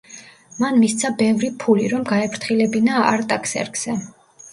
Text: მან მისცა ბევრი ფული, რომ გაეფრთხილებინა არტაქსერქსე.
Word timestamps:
მან 0.61 0.77
მისცა 0.83 1.11
ბევრი 1.19 1.49
ფული, 1.63 1.85
რომ 1.91 2.05
გაეფრთხილებინა 2.11 2.97
არტაქსერქსე. 3.11 3.95